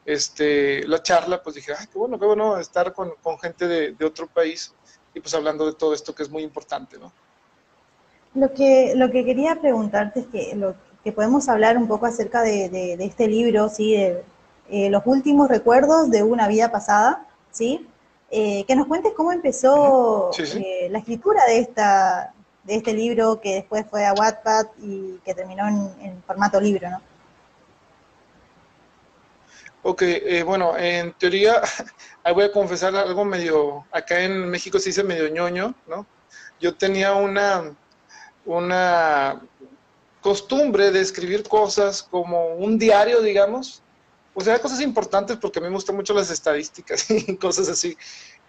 [0.08, 3.92] este, la charla, pues dije, ay, qué bueno, qué bueno estar con, con gente de,
[3.92, 4.74] de, otro país
[5.14, 7.12] y pues hablando de todo esto que es muy importante, ¿no?
[8.34, 12.42] Lo que, lo que quería preguntarte es que, lo, que podemos hablar un poco acerca
[12.42, 13.96] de, de, de este libro, ¿sí?
[13.96, 14.24] De
[14.70, 17.86] eh, los últimos recuerdos de una vida pasada, ¿sí?
[18.32, 23.56] Eh, que nos cuentes cómo empezó eh, la escritura de, esta, de este libro que
[23.56, 27.02] después fue a Wattpad y que terminó en, formato libro, ¿no?
[29.90, 31.62] Ok, eh, bueno, en teoría,
[32.26, 36.06] ahí voy a confesar algo medio, acá en México se dice medio ñoño, ¿no?
[36.60, 37.74] Yo tenía una,
[38.44, 39.42] una
[40.20, 43.82] costumbre de escribir cosas como un diario, digamos,
[44.34, 47.98] o sea, cosas importantes porque a mí me gustan mucho las estadísticas y cosas así.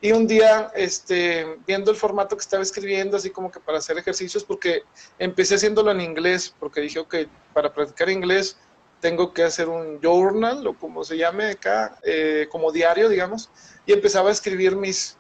[0.01, 3.97] Y un día, este, viendo el formato que estaba escribiendo, así como que para hacer
[3.97, 4.83] ejercicios, porque
[5.21, 7.15] empecé haciéndolo en inglés, porque dije, ok,
[7.55, 8.57] para practicar inglés
[9.01, 13.51] tengo que hacer un journal, o como se llame acá, eh, como diario, digamos,
[13.87, 15.17] y empezaba a escribir mis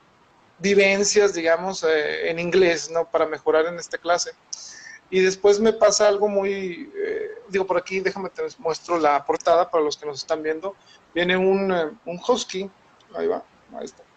[0.58, 3.08] vivencias, digamos, eh, en inglés, ¿no?
[3.08, 4.32] Para mejorar en esta clase.
[5.10, 9.70] Y después me pasa algo muy, eh, digo por aquí, déjame te muestro la portada
[9.70, 10.76] para los que nos están viendo.
[11.14, 12.70] Viene un, eh, un husky,
[13.14, 13.42] ahí va,
[13.74, 14.07] ahí está.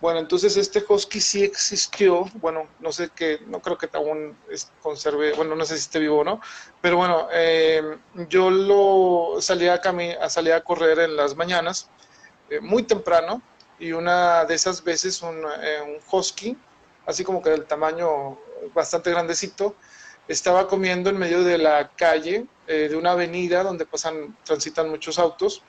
[0.00, 4.36] Bueno, entonces este husky sí existió, bueno, no sé qué, no creo que aún
[4.82, 6.40] conserve, bueno, no sé si esté vivo o no,
[6.82, 7.82] pero bueno, eh,
[8.28, 11.88] yo lo salía a, salía a correr en las mañanas,
[12.60, 13.40] muy temprano,
[13.78, 16.56] y una de esas veces un, un husky,
[17.06, 18.38] así como que del tamaño
[18.74, 19.76] bastante grandecito,
[20.28, 25.18] estaba comiendo en medio de la calle, eh, de una avenida donde pasan, transitan muchos
[25.18, 25.62] autos.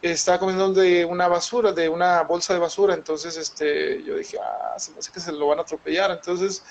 [0.00, 2.94] Estaba comiendo de una basura, de una bolsa de basura.
[2.94, 6.10] Entonces, este, yo dije, ah, se me hace que se lo van a atropellar.
[6.10, 6.64] Entonces,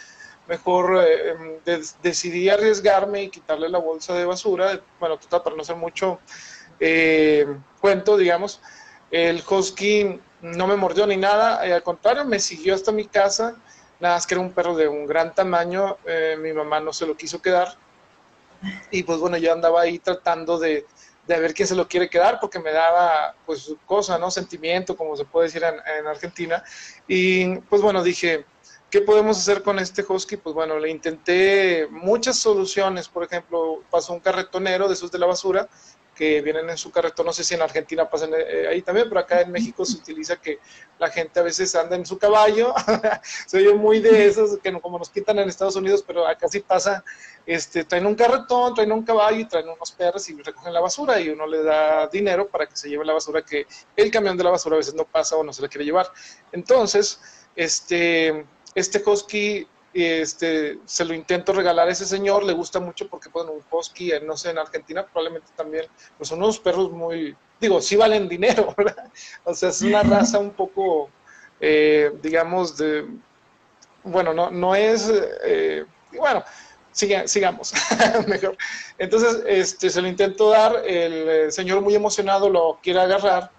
[0.47, 4.81] mejor eh, em, decidí arriesgarme y quitarle la bolsa de basura.
[4.99, 6.19] Bueno, total, para no hacer mucho
[6.79, 7.45] eh,
[7.81, 8.61] cuento, digamos.
[9.11, 13.57] El husky no me mordió ni nada, al contrario, me siguió hasta mi casa
[13.99, 17.07] Nada más que era un perro de un gran tamaño, eh, mi mamá no se
[17.07, 17.75] lo quiso quedar.
[18.91, 20.85] Y pues bueno, yo andaba ahí tratando de,
[21.27, 24.31] de ver quién se lo quiere quedar, porque me daba pues cosa, ¿no?
[24.31, 26.63] Sentimiento, como se puede decir en, en, Argentina.
[27.07, 28.45] Y pues bueno, dije,
[28.89, 30.37] ¿qué podemos hacer con este husky?
[30.37, 35.25] Pues bueno, le intenté muchas soluciones, por ejemplo, pasó un carretonero de esos de la
[35.25, 35.67] basura
[36.17, 39.21] que vienen en su carretón, no sé si en Argentina pasan eh, ahí también, pero
[39.21, 40.59] acá en México se utiliza que
[40.97, 42.73] la gente a veces anda en su caballo,
[43.47, 47.03] soy muy de esos que como nos quitan en Estados Unidos, pero acá sí pasa,
[47.45, 51.19] este, traen un carretón, traen un caballo y traen unos perros y recogen la basura
[51.19, 54.43] y uno le da dinero para que se lleve la basura que el camión de
[54.43, 56.11] la basura a veces no pasa o no se la quiere llevar.
[56.51, 57.21] Entonces,
[57.55, 59.67] este, este husky
[60.03, 64.11] este, se lo intento regalar a ese señor, le gusta mucho porque ponen un husky,
[64.23, 65.85] no sé, en Argentina probablemente también,
[66.17, 69.09] pues son unos perros muy, digo, sí valen dinero, ¿verdad?
[69.43, 71.09] O sea, es una raza un poco,
[71.59, 73.07] eh, digamos, de,
[74.03, 75.11] bueno, no, no es,
[75.43, 76.43] eh, bueno,
[76.91, 77.73] sigamos,
[78.27, 78.57] mejor.
[78.97, 83.51] Entonces, este, se lo intento dar, el señor muy emocionado lo quiere agarrar,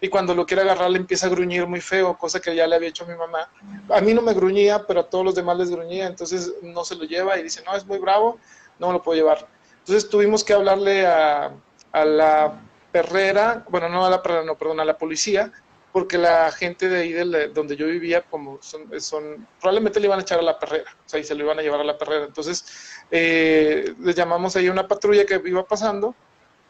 [0.00, 2.76] y cuando lo quiere agarrar le empieza a gruñir muy feo, cosa que ya le
[2.76, 3.50] había hecho mi mamá.
[3.90, 6.94] A mí no me gruñía, pero a todos los demás les gruñía, entonces no se
[6.94, 8.38] lo lleva y dice, no, es muy bravo,
[8.78, 9.48] no me lo puedo llevar.
[9.80, 11.52] Entonces tuvimos que hablarle a,
[11.92, 12.60] a la
[12.92, 15.52] perrera, bueno, no a la perrera, no, perdón, a la policía,
[15.92, 20.18] porque la gente de ahí de donde yo vivía, como son, son, probablemente le iban
[20.18, 21.98] a echar a la perrera, o sea, y se lo iban a llevar a la
[21.98, 22.26] perrera.
[22.26, 22.64] Entonces,
[23.10, 26.14] eh, le llamamos ahí a una patrulla que iba pasando,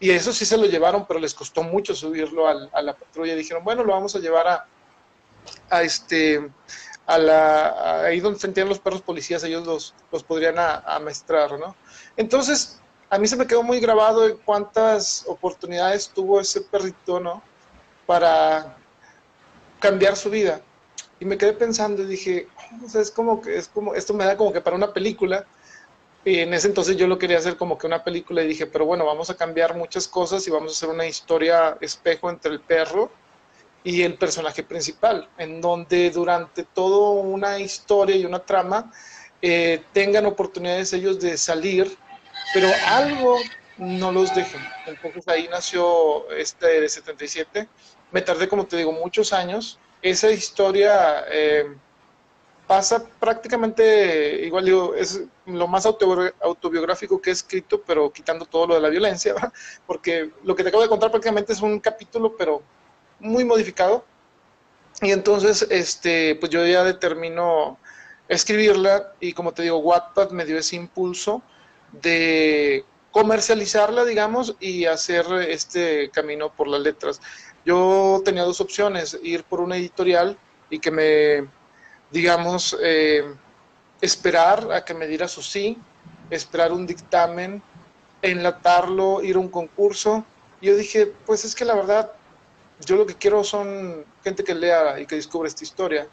[0.00, 3.34] y eso sí se lo llevaron, pero les costó mucho subirlo a la patrulla.
[3.34, 4.46] Dijeron, bueno, lo vamos a llevar
[5.70, 6.48] a, este,
[7.06, 11.74] a la, ahí donde sentían los perros policías, ellos los, los podrían amestrar, ¿no?
[12.16, 12.80] Entonces,
[13.10, 17.42] a mí se me quedó muy grabado en cuántas oportunidades tuvo ese perrito, ¿no?
[18.06, 18.76] Para
[19.80, 20.60] cambiar su vida.
[21.18, 24.14] Y me quedé pensando y dije, oh, o sea, es como que, es como, esto
[24.14, 25.44] me da como que para una película,
[26.28, 28.84] y en ese entonces yo lo quería hacer como que una película y dije, pero
[28.84, 32.60] bueno, vamos a cambiar muchas cosas y vamos a hacer una historia espejo entre el
[32.60, 33.10] perro
[33.82, 38.92] y el personaje principal, en donde durante toda una historia y una trama
[39.40, 41.96] eh, tengan oportunidades ellos de salir,
[42.52, 43.38] pero algo
[43.78, 44.60] no los dejen.
[44.86, 47.68] Entonces ahí nació este de 77.
[48.12, 49.78] Me tardé, como te digo, muchos años.
[50.02, 51.24] Esa historia...
[51.30, 51.74] Eh,
[52.68, 58.74] pasa prácticamente, igual digo, es lo más autobiográfico que he escrito, pero quitando todo lo
[58.74, 59.34] de la violencia,
[59.86, 62.62] porque lo que te acabo de contar prácticamente es un capítulo, pero
[63.18, 64.04] muy modificado.
[65.00, 67.78] Y entonces, este, pues yo ya determino
[68.28, 71.42] escribirla y como te digo, Wattpad me dio ese impulso
[71.92, 77.20] de comercializarla, digamos, y hacer este camino por las letras.
[77.64, 80.36] Yo tenía dos opciones, ir por una editorial
[80.68, 81.57] y que me
[82.10, 83.22] digamos, eh,
[84.00, 85.76] esperar a que me diera su sí,
[86.30, 87.62] esperar un dictamen,
[88.22, 90.24] enlatarlo, ir a un concurso.
[90.60, 92.12] yo dije, pues es que la verdad,
[92.80, 96.08] yo lo que quiero son gente que lea y que descubra esta historia.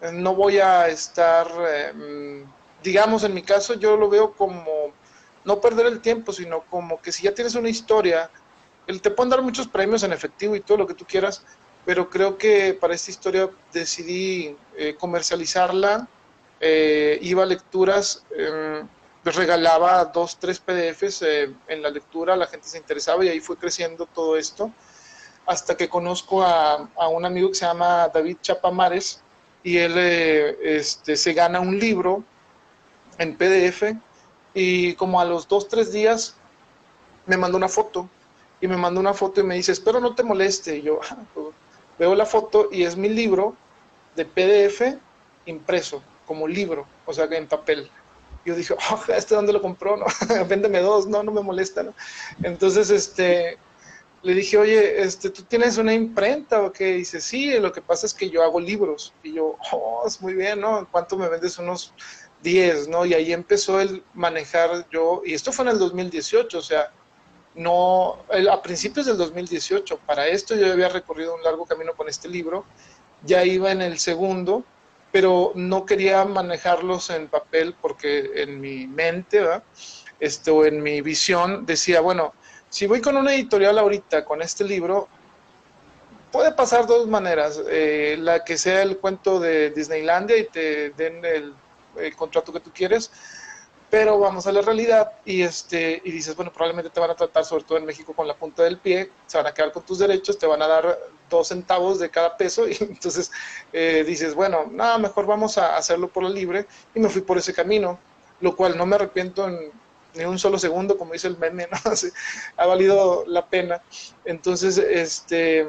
[0.00, 1.46] Eh, no voy a estar,
[1.90, 2.44] em,
[2.82, 4.64] digamos, en mi caso, yo lo veo como
[5.44, 8.30] no perder el tiempo, sino como que si ya tienes una historia,
[8.86, 11.44] te pueden dar muchos premios en efectivo y todo lo que tú quieras,
[11.84, 16.08] pero creo que para esta historia decidí eh, comercializarla,
[16.60, 18.86] eh, iba a lecturas, em,
[19.24, 23.56] regalaba dos, tres PDFs eh, en la lectura, la gente se interesaba y ahí fue
[23.56, 24.70] creciendo todo esto,
[25.46, 29.22] hasta que conozco a, un amigo que se llama David Chapamares
[29.62, 32.22] y él este, se gana un libro
[33.18, 33.94] en PDF
[34.54, 36.36] y como a los dos, tres días
[37.26, 38.08] me mandó una foto
[38.60, 40.78] y me mandó una foto y me dice, espero no te moleste.
[40.78, 41.48] Y yo, ah, pues,
[41.98, 43.56] veo la foto y es mi libro
[44.16, 44.98] de PDF
[45.46, 47.90] impreso, como libro, o sea, en papel.
[48.44, 49.96] Yo dije, oh, ¿este dónde lo compró?
[49.96, 50.06] No,
[50.48, 51.94] véndeme dos, no, no me molesta, ¿no?
[52.42, 53.58] Entonces, este,
[54.22, 56.94] le dije, oye, este, ¿tú tienes una imprenta o qué?
[56.94, 59.12] dice, sí, lo que pasa es que yo hago libros.
[59.22, 60.88] Y yo, oh, es muy bien, ¿no?
[60.90, 61.58] ¿Cuánto me vendes?
[61.58, 61.92] Unos
[62.42, 63.04] 10, ¿no?
[63.06, 66.92] Y ahí empezó el manejar yo, y esto fue en el 2018, o sea,
[67.54, 72.28] no, a principios del 2018, para esto yo había recorrido un largo camino con este
[72.28, 72.64] libro,
[73.22, 74.64] ya iba en el segundo,
[75.12, 79.40] pero no quería manejarlos en papel porque en mi mente,
[80.20, 82.34] Este, en mi visión decía, bueno,
[82.70, 85.08] si voy con una editorial ahorita con este libro,
[86.32, 91.24] puede pasar dos maneras, eh, la que sea el cuento de Disneylandia y te den
[91.24, 91.54] el
[92.16, 93.10] contrato que tú quieres,
[93.94, 97.44] pero vamos a la realidad y, este, y dices, bueno, probablemente te van a tratar,
[97.44, 100.00] sobre todo en México, con la punta del pie, se van a quedar con tus
[100.00, 100.98] derechos, te van a dar
[101.30, 103.30] dos centavos de cada peso y entonces
[103.72, 107.38] eh, dices, bueno, nada, mejor vamos a hacerlo por la libre y me fui por
[107.38, 108.00] ese camino,
[108.40, 109.70] lo cual no me arrepiento en
[110.16, 111.78] ni un solo segundo, como dice el meme, ¿no?
[112.56, 113.80] ha valido la pena.
[114.24, 115.68] Entonces, este,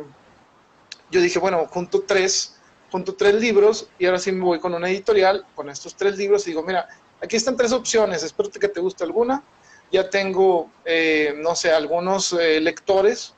[1.11, 2.55] yo dije, bueno, junto tres,
[2.91, 6.47] junto tres libros y ahora sí me voy con una editorial, con estos tres libros
[6.47, 6.88] y digo, mira,
[7.21, 9.43] Aquí están tres opciones, espero que te guste alguna.
[9.91, 13.34] Ya tengo, eh, no sé, algunos eh, lectores.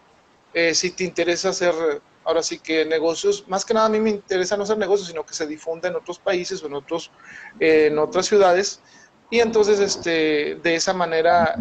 [0.53, 1.73] Eh, si te interesa hacer,
[2.23, 5.25] ahora sí que negocios, más que nada a mí me interesa no hacer negocios, sino
[5.25, 7.11] que se difunda en otros países o en, otros,
[7.59, 8.81] en otras ciudades.
[9.29, 11.55] Y entonces, este, de esa manera,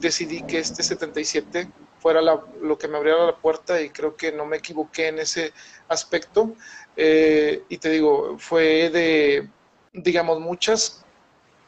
[0.00, 1.70] decidí que este 77
[2.00, 5.52] fuera lo que me abriera la puerta y creo que no me equivoqué en ese
[5.86, 6.54] aspecto.
[6.96, 9.50] y te digo, fue de,
[9.92, 11.04] digamos, muchas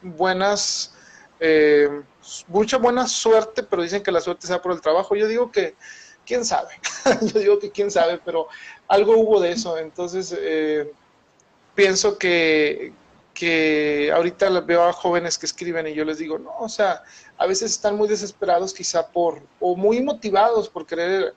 [0.01, 0.93] buenas,
[1.39, 2.01] eh,
[2.47, 5.15] mucha buena suerte, pero dicen que la suerte sea por el trabajo.
[5.15, 5.75] Yo digo que,
[6.25, 6.79] quién sabe,
[7.33, 8.47] yo digo que quién sabe, pero
[8.87, 9.77] algo hubo de eso.
[9.77, 10.91] Entonces, eh,
[11.75, 12.93] pienso que,
[13.33, 17.03] que ahorita veo a jóvenes que escriben y yo les digo, no, o sea,
[17.37, 21.33] a veces están muy desesperados quizá por, o muy motivados por querer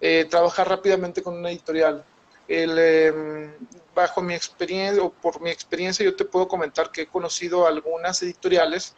[0.00, 2.04] eh, trabajar rápidamente con una editorial.
[2.48, 3.52] El, em,
[3.94, 8.22] bajo mi experiencia o por mi experiencia yo te puedo comentar que he conocido algunas
[8.22, 8.94] editoriales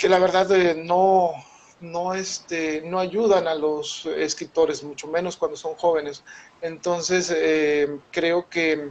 [0.00, 1.32] que la verdad eh, no,
[1.80, 6.24] no, este, no ayudan a los escritores, mucho menos cuando son jóvenes.
[6.62, 8.88] Entonces, eh, creo que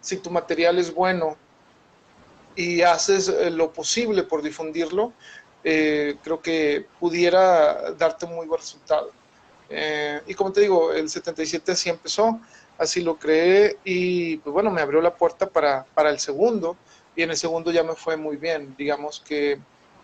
[0.00, 1.38] si tu material es bueno
[2.54, 5.14] y haces eh, lo posible por difundirlo,
[5.62, 9.12] creo que pudiera darte un muy buen resultado.
[10.26, 12.40] y como te digo, el 77 así empezó
[12.82, 16.76] así lo creé y pues bueno, me abrió la puerta para, para el segundo
[17.14, 18.74] y en el segundo ya me fue muy bien.
[18.76, 19.58] Digamos que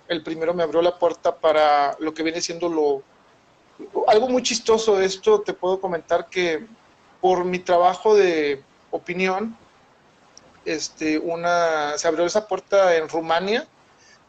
[0.09, 3.03] el primero me abrió la puerta para lo que viene siendo lo...
[4.09, 6.66] Algo muy chistoso esto, te puedo comentar que
[7.20, 9.57] por mi trabajo de opinión,
[10.64, 13.66] este, una, se abrió esa puerta en Rumania,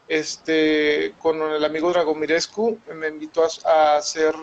[0.08, 4.34] este, con el amigo Dragomirescu, me invitó a hacer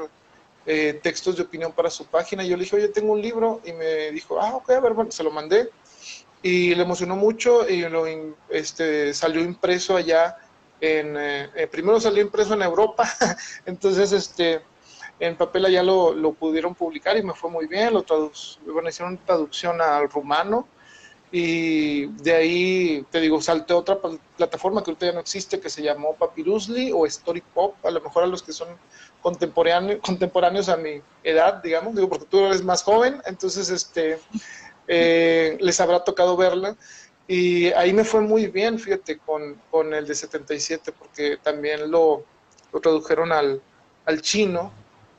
[0.70, 2.44] eh, textos de opinión para su página.
[2.44, 3.62] Y yo le dije, oye, tengo un libro.
[3.66, 5.70] Y me dijo, ah, ok, a ver, bueno, se lo mandé.
[6.44, 8.06] Y le emocionó mucho y lo,
[8.50, 10.38] este, salió impreso allá.
[10.80, 13.10] En, eh, eh, primero salió impreso en Europa,
[13.66, 14.62] entonces este,
[15.20, 17.94] en papel allá lo, lo, pudieron publicar y me fue muy bien.
[17.94, 18.06] Lo
[18.68, 20.68] bueno, hicieron traducción al rumano
[21.32, 24.00] y de ahí, te digo, salté a otra
[24.38, 28.00] plataforma que ahorita ya no existe, que se llamó Papirusly o Story Pop, a lo
[28.00, 28.70] mejor a los que son
[29.22, 34.20] contemporáneos, contemporáneos a mi edad, digamos, digo, porque tú eres más joven, entonces este,
[34.88, 36.78] eh, les habrá tocado verla.
[37.28, 42.24] Y ahí me fue muy bien, fíjate, con, con el de 77, porque también lo,
[42.72, 43.62] lo tradujeron al,
[44.06, 44.72] al, chino.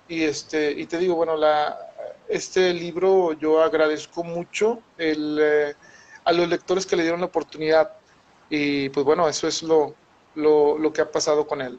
[0.08, 1.78] Y, este, y te digo, bueno, la,
[2.26, 5.74] este libro yo agradezco mucho el, eh,
[6.28, 7.90] a los lectores que le dieron la oportunidad.
[8.50, 9.94] Y pues bueno, eso es lo,
[10.34, 11.78] lo, lo que ha pasado con él.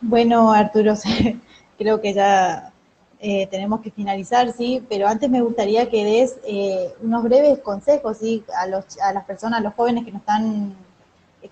[0.00, 0.94] Bueno, Arturo,
[1.78, 2.72] creo que ya
[3.20, 8.18] eh, tenemos que finalizar, sí, pero antes me gustaría que des eh, unos breves consejos,
[8.18, 10.76] sí, a, los, a las personas, a los jóvenes que nos están,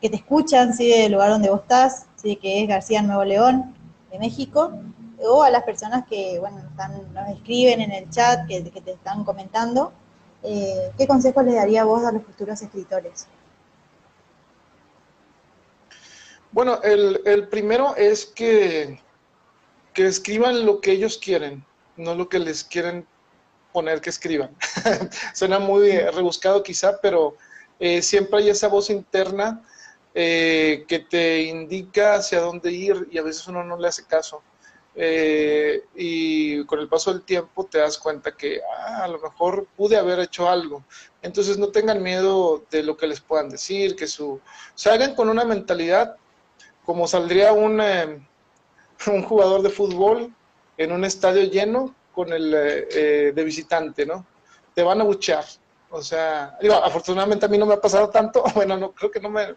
[0.00, 3.72] que te escuchan, sí, del lugar donde vos estás, sí, que es García Nuevo León,
[4.10, 4.72] de México,
[5.28, 6.58] o a las personas que, bueno,
[7.14, 9.92] nos escriben en el chat, que, te están comentando,
[10.46, 13.26] eh, ¿qué consejos le daría vos a los futuros escritores?
[16.52, 19.00] Bueno, el, el primero es que
[19.96, 21.64] que escriban lo que ellos quieren,
[21.96, 23.06] no lo que les quieren
[23.72, 24.54] poner que escriban.
[25.34, 27.34] Suena muy rebuscado quizá, pero
[27.80, 29.62] eh, siempre hay esa voz interna
[30.14, 34.42] eh, que te indica hacia dónde ir y a veces uno no le hace caso.
[34.98, 39.66] Eh, y con el paso del tiempo te das cuenta que ah, a lo mejor
[39.76, 40.84] pude haber hecho algo.
[41.20, 44.40] Entonces no tengan miedo de lo que les puedan decir, que su...
[44.74, 46.16] Se hagan con una mentalidad
[46.84, 47.80] como saldría un
[49.06, 50.32] un jugador de fútbol
[50.78, 54.24] en un estadio lleno con el eh, eh, de visitante, ¿no?
[54.74, 55.44] Te van a buchear.
[55.90, 59.30] O sea, afortunadamente a mí no me ha pasado tanto, bueno, no creo que no
[59.30, 59.54] me,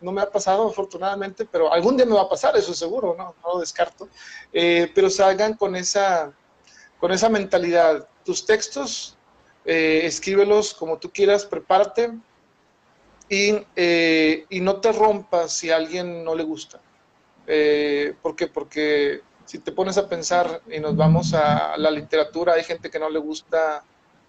[0.00, 3.34] no me ha pasado afortunadamente, pero algún día me va a pasar, eso seguro, ¿no?
[3.42, 4.08] No lo descarto.
[4.52, 6.32] Eh, pero salgan con esa,
[6.98, 8.08] con esa mentalidad.
[8.24, 9.16] Tus textos,
[9.64, 12.12] escríbelos como tú quieras, prepárate
[13.28, 16.80] y, y no te rompas si a alguien no le gusta.
[17.52, 18.46] Eh, ¿Por qué?
[18.46, 23.00] Porque si te pones a pensar y nos vamos a la literatura, hay gente que
[23.00, 23.82] no le gusta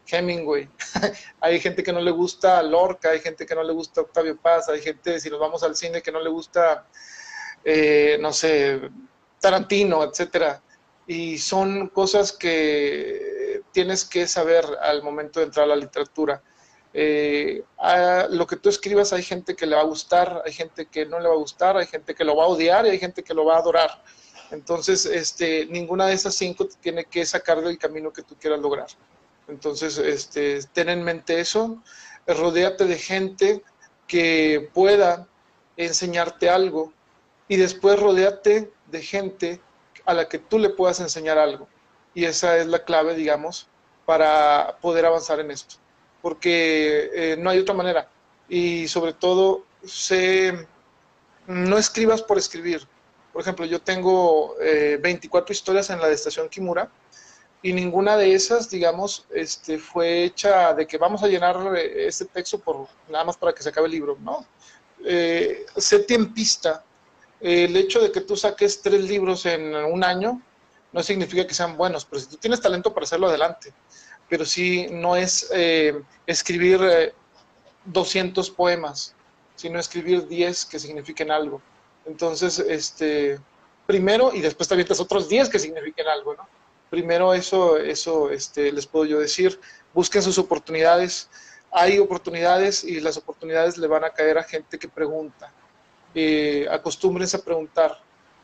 [0.07, 0.69] Hemingway,
[1.41, 4.69] hay gente que no le gusta Lorca, hay gente que no le gusta Octavio Paz,
[4.69, 6.87] hay gente, si nos vamos al cine, que no le gusta,
[7.63, 8.81] eh, no sé,
[9.39, 10.61] Tarantino, etcétera.
[11.07, 16.41] Y son cosas que tienes que saber al momento de entrar a la literatura.
[16.93, 20.87] Eh, a lo que tú escribas hay gente que le va a gustar, hay gente
[20.87, 22.99] que no le va a gustar, hay gente que lo va a odiar y hay
[22.99, 24.03] gente que lo va a adorar.
[24.51, 28.87] Entonces, este, ninguna de esas cinco tiene que sacar del camino que tú quieras lograr.
[29.51, 31.83] Entonces, este, ten en mente eso,
[32.25, 33.63] rodéate de gente
[34.07, 35.27] que pueda
[35.77, 36.91] enseñarte algo
[37.47, 39.61] y después rodéate de gente
[40.05, 41.67] a la que tú le puedas enseñar algo.
[42.15, 43.67] Y esa es la clave, digamos,
[44.05, 45.75] para poder avanzar en esto
[46.21, 48.07] porque eh, no hay otra manera.
[48.47, 49.65] Y sobre todo,
[51.47, 52.87] no escribas por escribir.
[53.33, 56.89] Por ejemplo, yo tengo 24 eh, historias en la de Estación Kimura
[57.63, 62.25] y ninguna de esas, digamos, este, fue hecha de que vamos a llenar eh, este
[62.25, 64.17] texto por nada más para que se acabe el libro.
[64.21, 64.45] No,
[65.03, 66.83] sé tiempista.
[67.39, 70.41] El hecho de que tú saques tres libros en un año
[70.91, 73.73] no significa que sean buenos, pero si tú tienes talento para hacerlo adelante
[74.31, 76.79] pero sí no es eh, escribir
[77.83, 79.13] 200 eh, poemas,
[79.57, 81.61] sino escribir 10 que signifiquen algo.
[82.05, 83.41] Entonces, este,
[83.85, 86.47] primero, y después te avientas otros 10 que signifiquen algo, ¿no?
[86.91, 89.57] Primero eso, eso este, les puedo yo decir,
[89.93, 91.29] busquen sus oportunidades.
[91.71, 95.53] Hay oportunidades y las oportunidades le van a caer a gente que pregunta.
[96.13, 97.97] Eh, acostúmbrense a preguntar.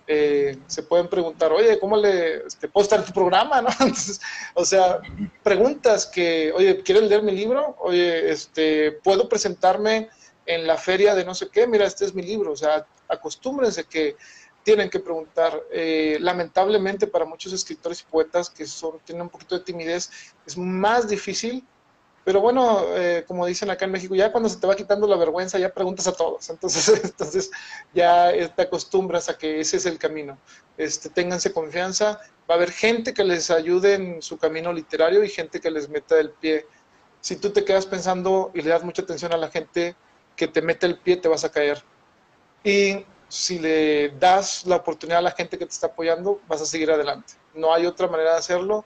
[0.07, 3.61] Eh, se pueden preguntar, oye, ¿cómo le te puedo estar en tu programa?
[3.61, 3.67] ¿no?
[4.53, 5.01] o sea,
[5.43, 7.75] preguntas que, oye, ¿quieres leer mi libro?
[7.79, 10.07] Oye, este, ¿puedo presentarme
[10.45, 11.67] en la feria de no sé qué?
[11.67, 12.53] Mira, este es mi libro.
[12.53, 14.15] O sea, acostúmbrense que
[14.67, 15.63] tienen que preguntar.
[15.71, 20.11] Eh, lamentablemente para muchos escritores y poetas que son, tienen un poquito de timidez,
[20.45, 21.65] es más difícil
[22.25, 25.15] pero bueno, eh, como dicen acá en México, ya cuando se te va quitando la
[25.15, 26.49] vergüenza, ya preguntas a todos.
[26.49, 27.49] Entonces, entonces
[27.93, 30.37] ya te acostumbras a que ese es el camino.
[30.75, 32.19] Este, ténganse confianza.
[32.49, 35.87] Va a haber gente que les ayude en su camino literario y gente que les
[35.87, 36.65] meta el pie.
[37.21, 39.95] Si tú te quedas pensando y le das mucha atención a la gente
[40.35, 41.81] que te mete el pie, te vas a caer.
[42.61, 46.65] Y si le das la oportunidad a la gente que te está apoyando, vas a
[46.65, 47.33] seguir adelante.
[47.53, 48.85] No hay otra manera de hacerlo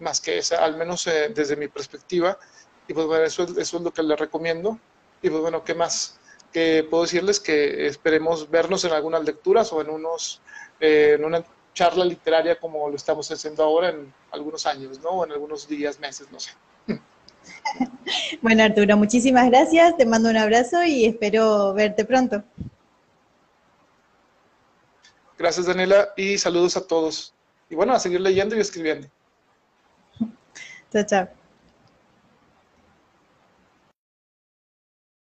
[0.00, 2.38] más que esa, al menos eh, desde mi perspectiva.
[2.86, 4.78] Y pues bueno, eso, eso es lo que les recomiendo.
[5.22, 6.18] Y pues bueno, ¿qué más?
[6.52, 10.40] Que puedo decirles que esperemos vernos en algunas lecturas o en unos
[10.80, 15.10] eh, en una charla literaria como lo estamos haciendo ahora en algunos años, ¿no?
[15.10, 16.50] O en algunos días, meses, no sé.
[18.42, 22.42] Bueno, Arturo, muchísimas gracias, te mando un abrazo y espero verte pronto.
[25.38, 27.32] Gracias, Daniela, y saludos a todos.
[27.70, 29.08] Y bueno, a seguir leyendo y escribiendo.
[30.92, 31.37] Chao, chao.